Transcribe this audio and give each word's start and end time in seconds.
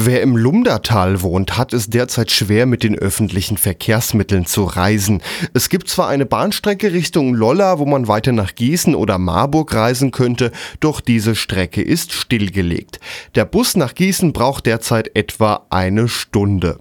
Wer 0.00 0.22
im 0.22 0.36
Lumdatal 0.36 1.22
wohnt, 1.22 1.58
hat 1.58 1.72
es 1.72 1.90
derzeit 1.90 2.30
schwer 2.30 2.66
mit 2.66 2.84
den 2.84 2.96
öffentlichen 2.96 3.56
Verkehrsmitteln 3.56 4.46
zu 4.46 4.62
reisen. 4.62 5.20
Es 5.54 5.68
gibt 5.70 5.88
zwar 5.88 6.06
eine 6.06 6.24
Bahnstrecke 6.24 6.92
Richtung 6.92 7.34
Lolla, 7.34 7.80
wo 7.80 7.84
man 7.84 8.06
weiter 8.06 8.30
nach 8.30 8.54
Gießen 8.54 8.94
oder 8.94 9.18
Marburg 9.18 9.74
reisen 9.74 10.12
könnte, 10.12 10.52
doch 10.78 11.00
diese 11.00 11.34
Strecke 11.34 11.82
ist 11.82 12.12
stillgelegt. 12.12 13.00
Der 13.34 13.44
Bus 13.44 13.74
nach 13.74 13.92
Gießen 13.92 14.32
braucht 14.32 14.66
derzeit 14.66 15.16
etwa 15.16 15.66
eine 15.68 16.06
Stunde. 16.06 16.78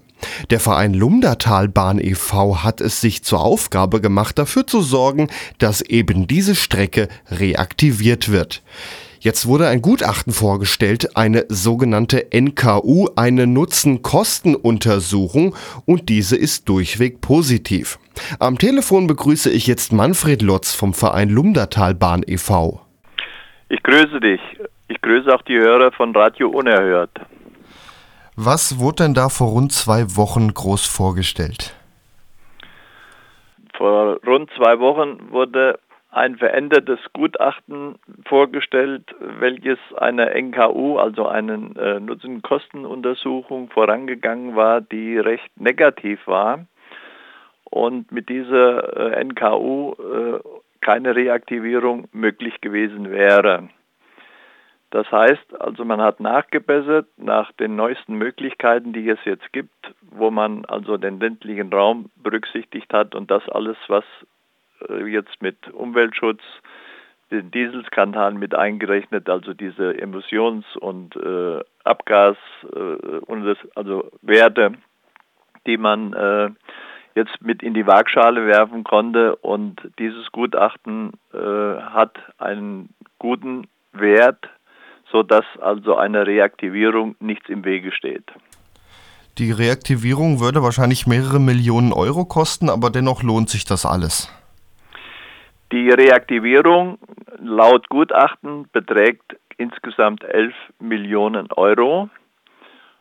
Der 0.51 0.59
Verein 0.59 0.93
Lumdatalbahn 0.93 1.99
e.V. 1.99 2.63
hat 2.63 2.81
es 2.81 3.01
sich 3.01 3.23
zur 3.23 3.39
Aufgabe 3.39 3.99
gemacht, 3.99 4.37
dafür 4.37 4.67
zu 4.67 4.83
sorgen, 4.83 5.27
dass 5.57 5.81
eben 5.81 6.27
diese 6.27 6.53
Strecke 6.53 7.07
reaktiviert 7.31 8.29
wird. 8.29 8.61
Jetzt 9.27 9.43
wurde 9.45 9.67
ein 9.67 9.81
Gutachten 9.81 10.31
vorgestellt, 10.31 11.17
eine 11.17 11.43
sogenannte 11.49 12.31
NKU, 12.31 13.09
eine 13.17 13.45
Nutzen-Kosten-Untersuchung 13.45 15.53
und 15.85 16.07
diese 16.07 16.37
ist 16.37 16.69
durchweg 16.69 17.19
positiv. 17.19 17.99
Am 18.39 18.57
Telefon 18.57 19.05
begrüße 19.05 19.51
ich 19.51 19.67
jetzt 19.67 19.91
Manfred 19.91 20.41
Lotz 20.41 20.73
vom 20.73 20.93
Verein 20.93 21.27
Lumdatalbahn 21.27 22.23
e.V. 22.25 22.79
Ich 23.67 23.83
grüße 23.83 24.21
dich. 24.21 24.39
Ich 24.87 25.01
grüße 25.01 25.35
auch 25.35 25.41
die 25.41 25.57
Hörer 25.57 25.91
von 25.91 26.15
Radio 26.15 26.49
Unerhört. 26.49 27.11
Was 28.37 28.79
wurde 28.79 29.03
denn 29.03 29.13
da 29.13 29.27
vor 29.27 29.49
rund 29.49 29.73
zwei 29.73 30.15
Wochen 30.15 30.53
groß 30.53 30.85
vorgestellt? 30.85 31.75
Vor 33.75 34.21
rund 34.25 34.49
zwei 34.55 34.79
Wochen 34.79 35.31
wurde 35.31 35.79
ein 36.09 36.37
verändertes 36.37 36.99
Gutachten 37.13 37.95
vorgestellt, 38.25 39.03
welches 39.19 39.77
einer 39.97 40.33
NKU, 40.33 40.97
also 40.97 41.27
eine 41.27 41.71
äh, 41.77 41.99
Nutzen-Kosten-Untersuchung 41.99 43.69
vorangegangen 43.69 44.55
war, 44.55 44.81
die 44.81 45.17
recht 45.17 45.49
negativ 45.59 46.25
war 46.25 46.65
und 47.65 48.11
mit 48.11 48.29
dieser 48.29 49.15
äh, 49.15 49.23
NKU 49.23 49.93
äh, 49.93 50.39
keine 50.81 51.15
Reaktivierung 51.15 52.07
möglich 52.13 52.61
gewesen 52.61 53.11
wäre. 53.11 53.69
Das 54.91 55.11
heißt, 55.11 55.59
also 55.59 55.83
man 55.83 55.99
hat 55.99 56.21
nachgebessert 56.21 57.07
nach 57.17 57.51
den 57.53 57.75
neuesten 57.75 58.15
Möglichkeiten, 58.15 58.93
die 58.93 59.09
es 59.09 59.19
jetzt 59.25 59.51
gibt, 59.51 59.93
wo 60.11 60.31
man 60.31 60.63
also 60.65 60.95
den 60.95 61.19
ländlichen 61.19 61.73
Raum 61.73 62.09
berücksichtigt 62.15 62.93
hat 62.93 63.13
und 63.13 63.29
das 63.29 63.47
alles, 63.49 63.75
was 63.89 64.05
jetzt 65.07 65.41
mit 65.41 65.69
Umweltschutz, 65.73 66.41
den 67.31 67.51
Dieselskandal 67.51 68.33
mit 68.33 68.55
eingerechnet, 68.55 69.29
also 69.29 69.53
diese 69.53 69.99
Emissions- 69.99 70.75
und 70.77 71.15
äh, 71.15 71.59
Abgas 71.83 72.37
äh, 72.73 73.55
also 73.75 74.09
Werte, 74.21 74.73
die 75.65 75.77
man 75.77 76.13
äh, 76.13 76.49
jetzt 77.15 77.41
mit 77.41 77.63
in 77.63 77.73
die 77.73 77.85
Waagschale 77.85 78.45
werfen 78.45 78.83
konnte. 78.83 79.35
Und 79.35 79.81
dieses 79.99 80.31
Gutachten 80.31 81.13
äh, 81.33 81.37
hat 81.37 82.17
einen 82.37 82.93
guten 83.19 83.67
Wert, 83.91 84.49
sodass 85.11 85.45
also 85.59 85.95
einer 85.95 86.25
Reaktivierung 86.27 87.15
nichts 87.19 87.49
im 87.49 87.65
Wege 87.65 87.91
steht. 87.91 88.25
Die 89.37 89.51
Reaktivierung 89.51 90.39
würde 90.39 90.63
wahrscheinlich 90.63 91.05
mehrere 91.05 91.39
Millionen 91.39 91.93
Euro 91.93 92.25
kosten, 92.25 92.69
aber 92.69 92.89
dennoch 92.89 93.21
lohnt 93.21 93.49
sich 93.49 93.65
das 93.65 93.85
alles. 93.85 94.31
Die 95.71 95.89
Reaktivierung 95.89 96.97
laut 97.39 97.89
Gutachten 97.89 98.69
beträgt 98.71 99.37
insgesamt 99.57 100.23
11 100.23 100.53
Millionen 100.79 101.51
Euro. 101.51 102.09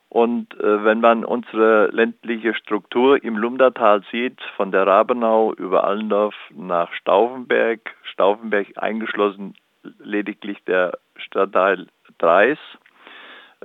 Und 0.09 0.55
äh, 0.59 0.85
wenn 0.85 1.01
man 1.01 1.25
unsere 1.25 1.89
ländliche 1.89 2.55
Struktur 2.55 3.23
im 3.23 3.37
Lumdatal 3.37 4.03
sieht, 4.11 4.41
von 4.57 4.73
der 4.73 4.87
Rabenau 4.87 5.53
über 5.55 5.85
Allendorf 5.85 6.35
nach 6.51 6.93
Stauffenberg, 6.93 7.81
Stauffenberg 8.03 8.69
eingeschlossen 8.77 9.55
lediglich 9.99 10.59
der 10.65 10.99
Stadtteil 11.17 11.87
Dreis, 12.19 12.59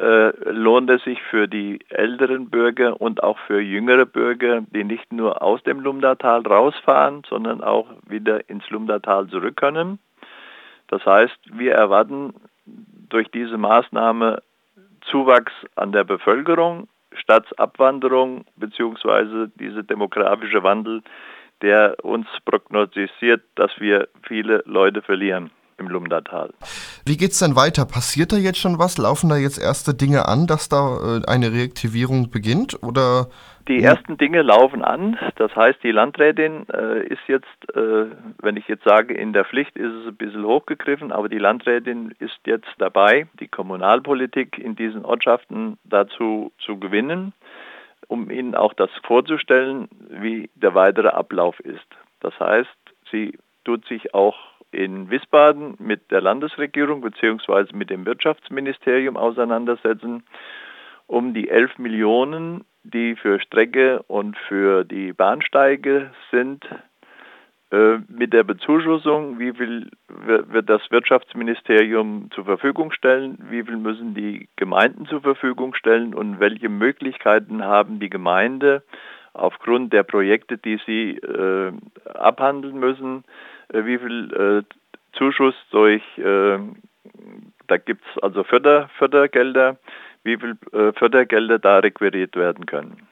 äh, 0.01 0.31
lohnt 0.49 0.89
es 0.89 1.03
sich 1.03 1.21
für 1.21 1.47
die 1.47 1.79
älteren 1.89 2.49
Bürger 2.49 2.99
und 2.99 3.21
auch 3.21 3.37
für 3.45 3.61
jüngere 3.61 4.05
Bürger, 4.05 4.61
die 4.73 4.83
nicht 4.83 5.13
nur 5.13 5.43
aus 5.43 5.61
dem 5.61 5.79
Lumdatal 5.79 6.41
rausfahren, 6.41 7.21
sondern 7.29 7.63
auch 7.63 7.87
wieder 8.07 8.49
ins 8.49 8.67
Lumdatal 8.71 9.27
zurück 9.27 9.57
können. 9.57 9.99
Das 10.87 11.05
heißt, 11.05 11.37
wir 11.53 11.73
erwarten 11.73 12.33
durch 12.65 13.29
diese 13.29 13.57
Maßnahme 13.57 14.41
Zuwachs 15.01 15.53
an 15.75 15.91
der 15.91 16.03
Bevölkerung, 16.03 16.87
Stadtsabwanderung 17.13 18.45
bzw. 18.55 19.49
dieser 19.59 19.83
demografische 19.83 20.63
Wandel, 20.63 21.03
der 21.61 21.95
uns 22.03 22.25
prognostiziert, 22.45 23.43
dass 23.53 23.71
wir 23.79 24.07
viele 24.23 24.63
Leute 24.65 25.03
verlieren 25.03 25.51
im 25.81 25.89
Lumdatal. 25.89 26.53
Wie 27.05 27.17
geht 27.17 27.31
es 27.31 27.39
denn 27.39 27.57
weiter? 27.57 27.85
Passiert 27.85 28.31
da 28.31 28.37
jetzt 28.37 28.59
schon 28.59 28.79
was? 28.79 28.97
Laufen 28.97 29.29
da 29.29 29.35
jetzt 29.35 29.61
erste 29.61 29.93
Dinge 29.93 30.27
an, 30.27 30.47
dass 30.47 30.69
da 30.69 31.17
äh, 31.17 31.27
eine 31.27 31.51
Reaktivierung 31.51 32.29
beginnt? 32.29 32.81
Oder 32.81 33.27
die 33.67 33.83
ersten 33.83 34.17
Dinge 34.17 34.41
laufen 34.41 34.83
an. 34.83 35.17
Das 35.35 35.55
heißt, 35.55 35.83
die 35.83 35.91
Landrätin 35.91 36.65
äh, 36.69 37.05
ist 37.07 37.21
jetzt, 37.27 37.75
äh, 37.75 38.05
wenn 38.41 38.57
ich 38.57 38.67
jetzt 38.67 38.83
sage, 38.83 39.13
in 39.13 39.33
der 39.33 39.45
Pflicht 39.45 39.75
ist 39.75 39.93
es 39.93 40.07
ein 40.07 40.15
bisschen 40.15 40.45
hochgegriffen, 40.45 41.11
aber 41.11 41.29
die 41.29 41.37
Landrätin 41.37 42.13
ist 42.19 42.39
jetzt 42.45 42.69
dabei, 42.79 43.27
die 43.39 43.47
Kommunalpolitik 43.47 44.57
in 44.57 44.75
diesen 44.75 45.05
Ortschaften 45.05 45.77
dazu 45.83 46.51
zu 46.59 46.79
gewinnen, 46.79 47.33
um 48.07 48.29
ihnen 48.31 48.55
auch 48.55 48.73
das 48.73 48.89
vorzustellen, 49.03 49.87
wie 50.09 50.49
der 50.55 50.73
weitere 50.73 51.09
Ablauf 51.09 51.59
ist. 51.59 51.87
Das 52.19 52.37
heißt, 52.39 52.69
sie 53.11 53.37
tut 53.63 53.85
sich 53.85 54.13
auch 54.13 54.35
in 54.71 55.09
Wiesbaden 55.09 55.75
mit 55.79 56.11
der 56.11 56.21
Landesregierung 56.21 57.01
bzw. 57.01 57.75
mit 57.75 57.89
dem 57.89 58.05
Wirtschaftsministerium 58.05 59.17
auseinandersetzen, 59.17 60.23
um 61.07 61.33
die 61.33 61.49
11 61.49 61.77
Millionen, 61.77 62.63
die 62.83 63.15
für 63.15 63.39
Strecke 63.39 64.01
und 64.07 64.37
für 64.47 64.83
die 64.83 65.13
Bahnsteige 65.13 66.11
sind, 66.31 66.65
äh, 67.71 67.99
mit 68.09 68.33
der 68.33 68.43
Bezuschussung, 68.43 69.39
wie 69.39 69.53
viel 69.53 69.89
wird 70.07 70.69
das 70.69 70.81
Wirtschaftsministerium 70.91 72.29
zur 72.33 72.43
Verfügung 72.43 72.91
stellen, 72.91 73.37
wie 73.49 73.63
viel 73.63 73.77
müssen 73.77 74.13
die 74.13 74.49
Gemeinden 74.57 75.05
zur 75.05 75.21
Verfügung 75.21 75.73
stellen 75.73 76.13
und 76.13 76.39
welche 76.39 76.67
Möglichkeiten 76.67 77.63
haben 77.63 77.99
die 77.99 78.09
Gemeinde 78.09 78.83
aufgrund 79.33 79.93
der 79.93 80.03
Projekte, 80.03 80.57
die 80.57 80.79
sie 80.85 81.11
äh, 81.17 81.71
abhandeln 82.13 82.77
müssen, 82.77 83.23
wie 83.73 83.97
viel 83.97 84.33
äh, 84.33 85.17
Zuschuss 85.17 85.55
durch, 85.71 86.03
äh, 86.17 86.59
da 87.67 87.77
gibt 87.77 88.03
es 88.05 88.23
also 88.23 88.43
Förder, 88.43 88.89
Fördergelder, 88.97 89.77
wie 90.23 90.37
viel 90.37 90.57
äh, 90.71 90.93
Fördergelder 90.93 91.59
da 91.59 91.79
requiriert 91.79 92.35
werden 92.35 92.65
können. 92.65 93.07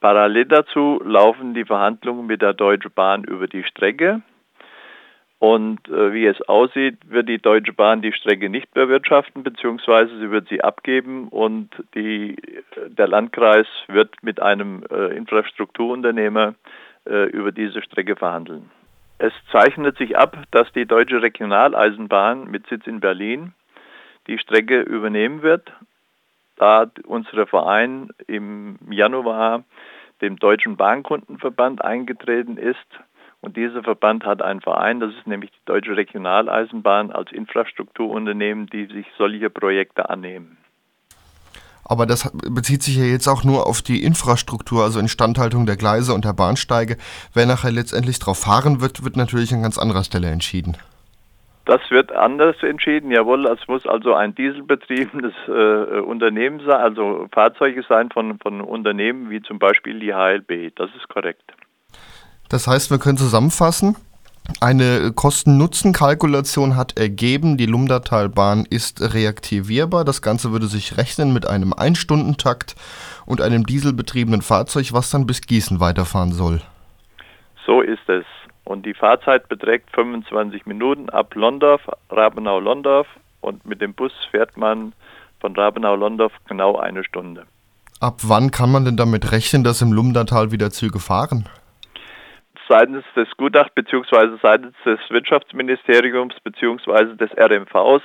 Parallel 0.00 0.46
dazu 0.46 1.00
laufen 1.04 1.54
die 1.54 1.64
Verhandlungen 1.64 2.26
mit 2.26 2.40
der 2.40 2.54
Deutschen 2.54 2.92
Bahn 2.94 3.24
über 3.24 3.46
die 3.46 3.64
Strecke. 3.64 4.22
Und 5.38 5.88
äh, 5.88 6.12
wie 6.12 6.26
es 6.26 6.40
aussieht, 6.48 6.98
wird 7.08 7.28
die 7.28 7.38
Deutsche 7.38 7.72
Bahn 7.72 8.02
die 8.02 8.12
Strecke 8.12 8.50
nicht 8.50 8.72
bewirtschaften, 8.74 9.42
beziehungsweise 9.42 10.18
sie 10.18 10.30
wird 10.30 10.48
sie 10.48 10.62
abgeben 10.62 11.28
und 11.28 11.70
die, 11.94 12.36
der 12.88 13.08
Landkreis 13.08 13.66
wird 13.88 14.22
mit 14.22 14.40
einem 14.40 14.84
äh, 14.90 15.16
Infrastrukturunternehmer 15.16 16.54
äh, 17.08 17.30
über 17.30 17.52
diese 17.52 17.80
Strecke 17.80 18.16
verhandeln. 18.16 18.70
Es 19.22 19.34
zeichnet 19.52 19.98
sich 19.98 20.16
ab, 20.16 20.44
dass 20.50 20.72
die 20.72 20.86
Deutsche 20.86 21.20
Regionaleisenbahn 21.20 22.50
mit 22.50 22.66
Sitz 22.68 22.86
in 22.86 23.00
Berlin 23.00 23.52
die 24.26 24.38
Strecke 24.38 24.80
übernehmen 24.80 25.42
wird, 25.42 25.70
da 26.56 26.90
unser 27.04 27.46
Verein 27.46 28.08
im 28.26 28.78
Januar 28.90 29.64
dem 30.22 30.36
Deutschen 30.36 30.78
Bahnkundenverband 30.78 31.84
eingetreten 31.84 32.56
ist. 32.56 32.78
Und 33.42 33.58
dieser 33.58 33.82
Verband 33.82 34.24
hat 34.24 34.40
einen 34.40 34.62
Verein, 34.62 35.00
das 35.00 35.12
ist 35.12 35.26
nämlich 35.26 35.50
die 35.50 35.66
Deutsche 35.66 35.98
Regionaleisenbahn 35.98 37.12
als 37.12 37.30
Infrastrukturunternehmen, 37.30 38.68
die 38.68 38.86
sich 38.86 39.06
solche 39.18 39.50
Projekte 39.50 40.08
annehmen. 40.08 40.56
Aber 41.90 42.06
das 42.06 42.30
bezieht 42.48 42.84
sich 42.84 42.96
ja 42.96 43.04
jetzt 43.04 43.26
auch 43.26 43.42
nur 43.42 43.66
auf 43.66 43.82
die 43.82 44.04
Infrastruktur, 44.04 44.84
also 44.84 45.00
Instandhaltung 45.00 45.66
der 45.66 45.76
Gleise 45.76 46.14
und 46.14 46.24
der 46.24 46.32
Bahnsteige. 46.32 46.96
Wer 47.34 47.46
nachher 47.46 47.72
letztendlich 47.72 48.20
drauf 48.20 48.38
fahren 48.38 48.80
wird, 48.80 49.04
wird 49.04 49.16
natürlich 49.16 49.52
an 49.52 49.62
ganz 49.62 49.76
anderer 49.76 50.04
Stelle 50.04 50.28
entschieden. 50.28 50.76
Das 51.64 51.80
wird 51.90 52.12
anders 52.12 52.54
entschieden, 52.62 53.10
jawohl. 53.10 53.44
Es 53.46 53.66
muss 53.66 53.88
also 53.88 54.14
ein 54.14 54.36
dieselbetriebenes 54.36 55.34
äh, 55.48 55.98
Unternehmen 55.98 56.60
sein, 56.60 56.80
also 56.80 57.26
Fahrzeuge 57.32 57.84
sein 57.88 58.08
von, 58.10 58.38
von 58.38 58.60
Unternehmen 58.60 59.28
wie 59.28 59.42
zum 59.42 59.58
Beispiel 59.58 59.98
die 59.98 60.14
HLB. 60.14 60.72
Das 60.76 60.90
ist 60.96 61.08
korrekt. 61.08 61.42
Das 62.48 62.68
heißt, 62.68 62.92
wir 62.92 62.98
können 62.98 63.18
zusammenfassen, 63.18 63.96
Eine 64.60 65.12
Kosten-Nutzen-Kalkulation 65.12 66.76
hat 66.76 66.98
ergeben, 66.98 67.56
die 67.56 67.66
Lumdatalbahn 67.66 68.66
ist 68.68 69.14
reaktivierbar. 69.14 70.04
Das 70.04 70.22
Ganze 70.22 70.52
würde 70.52 70.66
sich 70.66 70.98
rechnen 70.98 71.32
mit 71.32 71.46
einem 71.46 71.72
Einstundentakt 71.72 72.74
und 73.26 73.40
einem 73.40 73.64
dieselbetriebenen 73.64 74.42
Fahrzeug, 74.42 74.92
was 74.92 75.10
dann 75.10 75.26
bis 75.26 75.40
Gießen 75.42 75.80
weiterfahren 75.80 76.32
soll. 76.32 76.60
So 77.64 77.80
ist 77.80 78.08
es. 78.08 78.24
Und 78.64 78.84
die 78.86 78.94
Fahrzeit 78.94 79.48
beträgt 79.48 79.90
25 79.94 80.66
Minuten 80.66 81.08
ab 81.10 81.34
Londorf, 81.34 81.82
Rabenau-Londorf 82.10 83.06
und 83.40 83.64
mit 83.64 83.80
dem 83.80 83.94
Bus 83.94 84.12
fährt 84.30 84.56
man 84.56 84.92
von 85.40 85.56
Rabenau-Londorf 85.56 86.32
genau 86.48 86.76
eine 86.76 87.02
Stunde. 87.04 87.46
Ab 88.00 88.20
wann 88.22 88.50
kann 88.50 88.70
man 88.70 88.84
denn 88.84 88.96
damit 88.96 89.32
rechnen, 89.32 89.64
dass 89.64 89.82
im 89.82 89.92
Lumdatal 89.92 90.52
wieder 90.52 90.70
Züge 90.70 91.00
fahren? 91.00 91.48
Seitens 92.70 93.04
des 93.16 93.28
Gutacht 93.36 93.74
bzw. 93.74 94.38
seitens 94.40 94.76
des 94.84 95.00
Wirtschaftsministeriums 95.10 96.34
bzw. 96.44 97.16
des 97.16 97.30
RMVs 97.36 98.02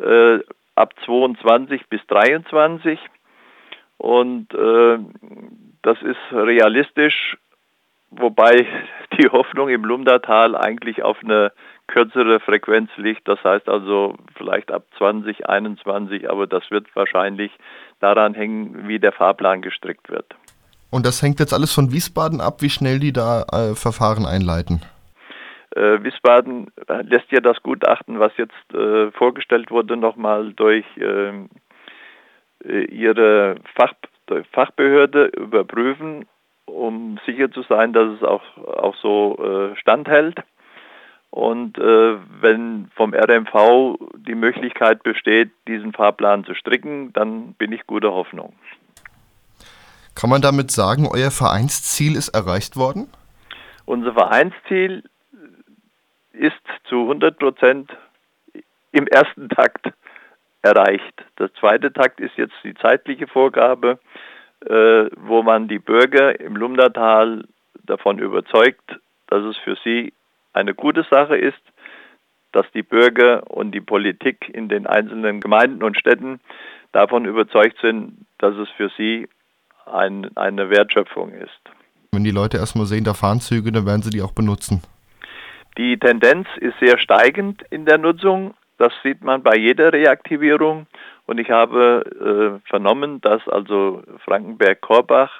äh, 0.00 0.40
ab 0.74 0.92
22 1.04 1.88
bis 1.88 2.04
23 2.08 2.98
und 3.98 4.52
äh, 4.52 4.98
das 5.82 6.02
ist 6.02 6.18
realistisch, 6.32 7.36
wobei 8.10 8.66
die 9.18 9.28
Hoffnung 9.28 9.68
im 9.68 9.84
Lumdatal 9.84 10.56
eigentlich 10.56 11.04
auf 11.04 11.18
eine 11.22 11.52
kürzere 11.86 12.40
Frequenz 12.40 12.90
liegt. 12.96 13.28
Das 13.28 13.42
heißt 13.44 13.68
also 13.68 14.16
vielleicht 14.36 14.72
ab 14.72 14.84
2021, 14.98 16.28
aber 16.28 16.48
das 16.48 16.68
wird 16.72 16.86
wahrscheinlich 16.96 17.52
daran 18.00 18.34
hängen, 18.34 18.88
wie 18.88 18.98
der 18.98 19.12
Fahrplan 19.12 19.62
gestrickt 19.62 20.10
wird. 20.10 20.34
Und 20.92 21.06
das 21.06 21.22
hängt 21.22 21.40
jetzt 21.40 21.54
alles 21.54 21.74
von 21.74 21.90
Wiesbaden 21.90 22.42
ab, 22.42 22.60
wie 22.60 22.68
schnell 22.68 23.00
die 23.00 23.14
da 23.14 23.44
äh, 23.50 23.74
Verfahren 23.74 24.26
einleiten. 24.26 24.82
Äh, 25.74 26.04
Wiesbaden 26.04 26.70
lässt 27.04 27.32
ja 27.32 27.40
das 27.40 27.62
Gutachten, 27.62 28.20
was 28.20 28.32
jetzt 28.36 28.74
äh, 28.74 29.10
vorgestellt 29.12 29.70
wurde, 29.70 29.96
nochmal 29.96 30.52
durch 30.52 30.84
ähm, 30.98 31.48
äh, 32.62 32.84
ihre 32.84 33.56
Fach, 33.74 33.94
Fachbehörde 34.52 35.26
überprüfen, 35.34 36.26
um 36.66 37.18
sicher 37.24 37.50
zu 37.50 37.62
sein, 37.62 37.94
dass 37.94 38.12
es 38.12 38.22
auch, 38.22 38.42
auch 38.58 38.94
so 38.96 39.72
äh, 39.72 39.76
standhält. 39.76 40.42
Und 41.30 41.78
äh, 41.78 42.16
wenn 42.42 42.90
vom 42.94 43.14
RMV 43.14 43.96
die 44.18 44.34
Möglichkeit 44.34 45.02
besteht, 45.02 45.52
diesen 45.66 45.94
Fahrplan 45.94 46.44
zu 46.44 46.54
stricken, 46.54 47.14
dann 47.14 47.54
bin 47.54 47.72
ich 47.72 47.86
guter 47.86 48.12
Hoffnung. 48.12 48.52
Kann 50.14 50.30
man 50.30 50.42
damit 50.42 50.70
sagen, 50.70 51.08
euer 51.10 51.30
Vereinsziel 51.30 52.16
ist 52.16 52.28
erreicht 52.28 52.76
worden? 52.76 53.08
Unser 53.86 54.12
Vereinsziel 54.12 55.04
ist 56.32 56.62
zu 56.84 57.02
100 57.02 57.38
Prozent 57.38 57.90
im 58.92 59.06
ersten 59.06 59.48
Takt 59.48 59.92
erreicht. 60.62 61.24
Der 61.38 61.52
zweite 61.54 61.92
Takt 61.92 62.20
ist 62.20 62.36
jetzt 62.36 62.54
die 62.62 62.74
zeitliche 62.74 63.26
Vorgabe, 63.26 63.98
äh, 64.60 65.06
wo 65.16 65.42
man 65.42 65.68
die 65.68 65.78
Bürger 65.78 66.38
im 66.38 66.56
Lumdatal 66.56 67.44
davon 67.84 68.18
überzeugt, 68.18 68.98
dass 69.26 69.42
es 69.44 69.56
für 69.58 69.76
sie 69.82 70.12
eine 70.52 70.74
gute 70.74 71.04
Sache 71.10 71.36
ist, 71.36 71.60
dass 72.52 72.70
die 72.72 72.82
Bürger 72.82 73.50
und 73.50 73.72
die 73.72 73.80
Politik 73.80 74.48
in 74.52 74.68
den 74.68 74.86
einzelnen 74.86 75.40
Gemeinden 75.40 75.82
und 75.82 75.98
Städten 75.98 76.40
davon 76.92 77.24
überzeugt 77.24 77.78
sind, 77.80 78.26
dass 78.38 78.54
es 78.56 78.68
für 78.76 78.90
sie 78.96 79.28
ein, 79.86 80.36
eine 80.36 80.70
Wertschöpfung 80.70 81.32
ist. 81.32 81.60
Wenn 82.12 82.24
die 82.24 82.30
Leute 82.30 82.58
erstmal 82.58 82.86
sehen, 82.86 83.04
da 83.04 83.14
fahren 83.14 83.40
Züge, 83.40 83.72
dann 83.72 83.86
werden 83.86 84.02
sie 84.02 84.10
die 84.10 84.22
auch 84.22 84.32
benutzen. 84.32 84.82
Die 85.78 85.98
Tendenz 85.98 86.46
ist 86.60 86.74
sehr 86.80 86.98
steigend 86.98 87.62
in 87.70 87.86
der 87.86 87.98
Nutzung. 87.98 88.54
Das 88.78 88.92
sieht 89.02 89.22
man 89.22 89.42
bei 89.42 89.56
jeder 89.56 89.92
Reaktivierung. 89.92 90.86
Und 91.26 91.38
ich 91.38 91.50
habe 91.50 92.60
äh, 92.60 92.68
vernommen, 92.68 93.20
dass 93.20 93.46
also 93.48 94.02
Frankenberg-Korbach 94.24 95.30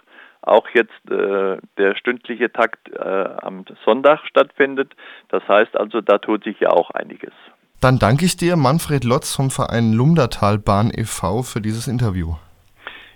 auch 0.43 0.67
jetzt 0.73 1.11
äh, 1.11 1.59
der 1.79 1.97
stündliche 1.97 2.53
Takt 2.53 2.91
äh, 2.91 2.99
am 2.99 3.65
Sonntag 3.85 4.21
stattfindet. 4.27 4.93
Das 5.29 5.47
heißt 5.47 5.77
also, 5.77 6.00
da 6.00 6.19
tut 6.19 6.44
sich 6.44 6.59
ja 6.61 6.71
auch 6.71 6.91
einiges. 6.91 7.33
Dann 7.81 7.99
danke 7.99 8.25
ich 8.25 8.37
dir, 8.37 8.56
Manfred 8.56 9.05
Lotz 9.05 9.35
vom 9.35 9.50
Verein 9.50 9.93
Lumdatalbahn 9.93 10.93
e.V. 10.97 11.43
für 11.43 11.61
dieses 11.61 11.89
Interview. 11.89 12.35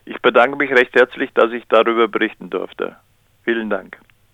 Ich 0.06 0.22
bedanke 0.22 0.56
mich 0.56 0.70
recht 0.70 0.94
herzlich, 0.94 1.30
dass 1.34 1.52
ich 1.52 1.64
darüber 1.68 2.06
berichten 2.08 2.48
durfte. 2.48 2.96
Vielen 3.44 3.68
Dank. 3.68 3.98